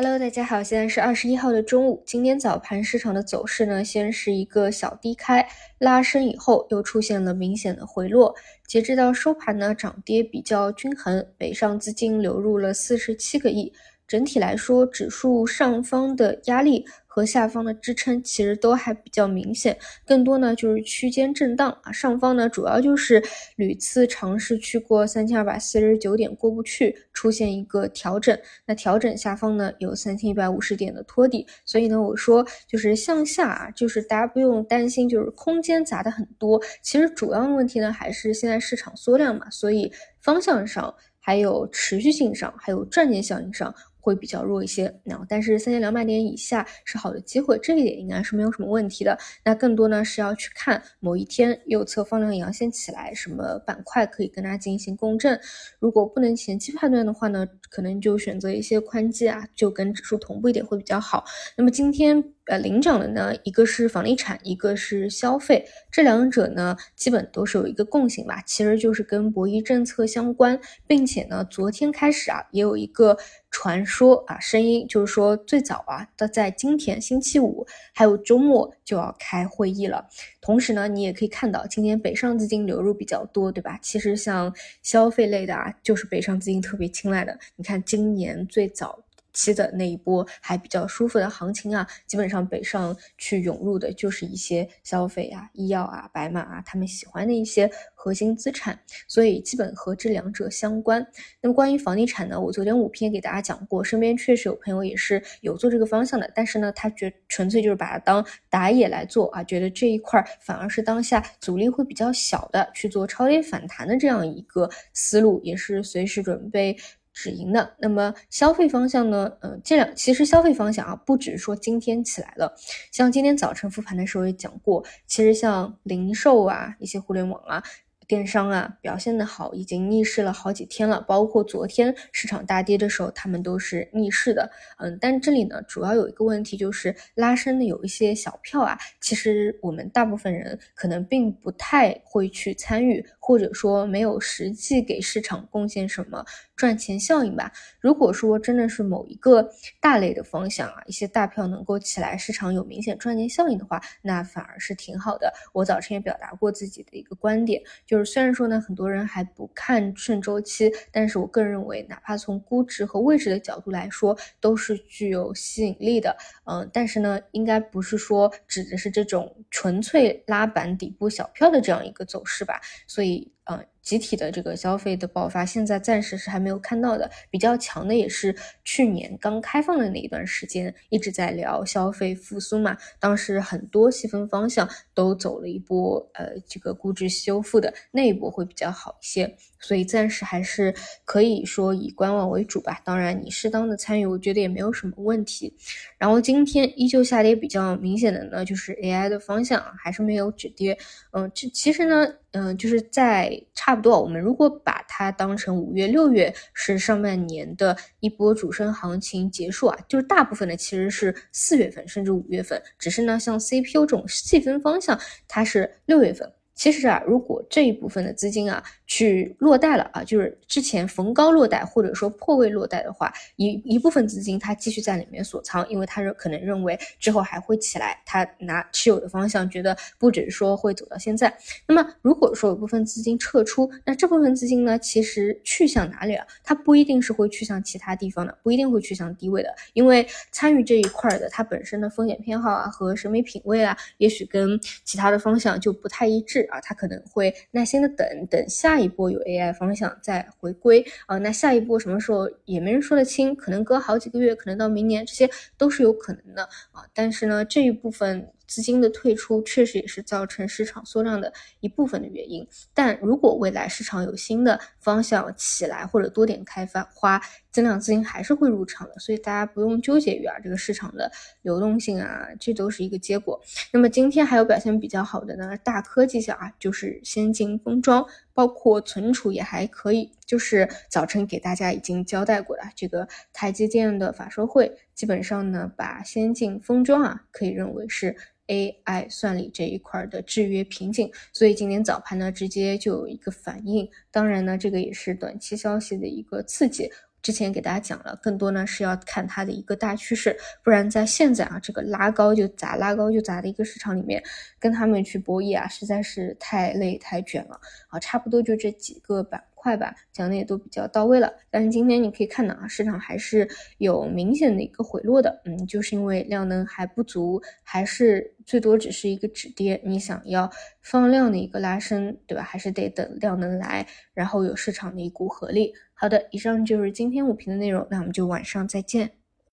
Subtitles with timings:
[0.00, 2.00] Hello，大家好，现在是二十一号的中午。
[2.06, 5.44] 今天早盘市场的走势呢，先是一个小低开
[5.78, 8.32] 拉升，以后又出现了明显的回落。
[8.64, 13.72] 截止到收盘呢，涨跌比较均衡，北上资金流入了四十七个亿。
[14.08, 16.84] 整体来说，指数上方的压力。
[17.10, 19.76] 和下方的支撑其实都还比较明显，
[20.06, 21.90] 更多呢就是区间震荡啊。
[21.90, 23.20] 上方呢主要就是
[23.56, 28.38] 屡次尝试去过三千二百四十九点过不去，出现一个调整。
[28.66, 36.62] 那调整下方呢有三千一百五十点的托底，所以呢我说就是向下啊，就是大家不用担心，就是空间砸的很多。
[36.82, 39.90] 其实主要的问题呢还是现在市场缩量嘛，所以
[40.20, 43.74] 方向上还有持续性上还有赚钱效应上。
[44.08, 49.18] 会比较弱一些，那但是三千两百点以下是好的机会，这一点应该是没有什么问题的。
[49.44, 55.38] 那更多呢是要去看某一天右侧放量阳线起来，什么板块可以跟它进行共振。
[55.78, 61.24] 如果不能前期判断的话呢，可能就选择一些宽基啊，就跟指数同步一点会比较好。
[61.54, 62.32] 那么今天。
[62.48, 73.18] 呃，领涨的呢，一个是房地产，一个是消费，这两者呢，基本都是有一个共性吧，其实就是跟博弈政策相关，并且呢，昨天开始啊，也有一个
[73.50, 80.08] 传说啊，声音就是说最早啊，的在今天星期五还有周末就要开会议了。
[80.40, 83.78] 同时呢，你也可以看到今天北上资金流入比较多，对吧？
[83.82, 84.50] 其实像
[84.82, 87.38] 消费类的啊，就是北上资金特别青睐的。
[87.56, 89.04] 你看今年最早。
[89.38, 101.06] 期的那一波还比较舒服的行情啊，基本上北上去涌入的就是一些消费啊、医药啊、白马啊，他们喜欢的一些核心资产，所以基本和这两者相关。
[101.40, 116.76] 那么关于房地产呢，我昨天五篇给大家讲过，身边确实有朋友也是有做这个方向的，但是呢，他觉纯粹就是把它当打野来做啊，觉得这一块反而是当下阻力会比较小的，去做超跌反弹的这样一个思路，也是随时准备。
[117.18, 119.32] 止盈的，那么消费方向呢？
[119.40, 122.54] 嗯，这两其实消费方向啊，不只是说今天起来了，
[122.92, 127.60] 像今天早晨复盘的时候也讲过，其实像零售啊，一些互联网啊。
[128.06, 130.98] 电商啊表现的好，已经逆势了好几天了。
[131.02, 134.50] 包括昨天市场大跌的时候，他们都是逆势的。
[134.78, 146.24] 嗯，但这里呢，主要有一个问题就是拉升的有一些小票啊，其实我们大部分人可能并不太会去参与，或者说没有实际给市场贡献什么
[146.56, 147.52] 赚钱效应吧。
[147.78, 149.46] 如果说真的是某一个
[149.82, 155.30] 大类的方向啊，一些大票能够起来，市场有明显赚钱效应的话，那反而是挺好的。
[155.52, 157.98] 我早晨也表达过自己的一个观点，就。
[157.98, 166.16] 是虽然说呢，很多人还不看顺周期，但是我个人认为，哪怕从估值和位置的角度来说，都是具有吸引力的。
[166.46, 172.58] 嗯，但是呢，应该不是说指的是这种纯粹拉板底部小票的这样一个走势吧？
[172.86, 173.17] 所以。
[173.24, 177.10] the 嗯，集体的这个消费的爆发，现在暂时是还没有看到的。
[177.30, 182.76] 比较强的也是去年刚开放的那一段时间，一直在聊消费复苏嘛。
[183.00, 189.34] 当时很多细分方向都走了一波，呃，这个估值修复的那一波会比较好一些。
[189.60, 190.72] 所以暂时还是
[191.04, 192.80] 可以说以观望为主吧。
[192.84, 195.52] 当然，你适当的参与，我觉得也没有什么问题。
[195.96, 200.78] 然后今天依旧下跌比较明显的呢，就是 AI 的方向还是没有止跌。
[201.12, 202.06] 嗯，这其实呢。
[202.32, 216.32] 嗯，就是在差不多，我们如果把它当成五月、六月是上半年的一波主升行情结束啊，就是大部分的其实是四月份甚至五月份，只是呢，像 CPU 这种细分方向，它是六月份。
[216.58, 231.32] 其实啊，如果这一部分的资金啊去落袋了啊，就是之前逢高落袋或者说破位落袋的话，一一部分资金它继续在里面锁仓，因为它是可能认为之后还会起来，它拿持有的方向觉得不只是说会走到现在。
[231.64, 236.26] 那么如果说有部分资金撤出，那这部分资金呢，其实去向哪里了？
[236.42, 246.47] 它不一定是会去向其他地方的，不一定会去向低位的，因为参与这一块的它本身的风险偏好啊和审美品味啊，也许跟其他的方向就不太一致。
[246.48, 256.42] 啊，他可能会耐心的等等下一波有 AI 方向再回归啊，那下一波什么时候也没人说得清，可能隔好几个月，可能到明年，这些都是有可能的
[256.72, 256.84] 啊。
[256.94, 258.28] 但是呢，这一部分。
[258.48, 267.20] 资金的退出确实也是造成市场缩量的一部分的原因，但如果未来市场有新的方向起来或者多点开发花，
[267.52, 271.10] 增量资金还是会入场的，所以大家不用纠结于啊这个市场的
[271.42, 273.40] 流动性啊，这都是一个结果。
[273.72, 288.16] 那么今天还有表现比较好的呢，大科技项啊，就是先进封装，包括存储也还可以，就是早晨给大家已经交代过了，这个台积电的法说会基本上呢，把先进封装啊可以认为是。
[288.48, 293.88] AI 算力这一块的制约瓶颈，所以今天早盘呢直接就有一个反应。
[294.10, 296.90] 当然呢，这个也是短期消息的一个刺激。
[297.20, 304.22] 之前给大家讲了，更多呢是要看它的一个大趋势，不然在现在啊这个拉高就砸、拉高就砸的一个市场里面，
[304.58, 307.98] 跟他们去博弈啊，实在是太累太卷了啊。
[307.98, 311.30] 差不多就这几个板快吧，讲的也都比较到位了。
[311.50, 319.78] 但是今天你可以看到啊，市场还是有明显的一个回落的，嗯，就是因为量能还不足，还是最多只是一个止跌。
[319.84, 320.50] 你想要
[320.80, 322.42] 放量的一个拉升，对吧？
[322.42, 325.74] 还是得等量能来，然后有市场的一股合力。
[325.92, 329.17] 好的，以上就是今天五评的内容，那我们就晚上再见。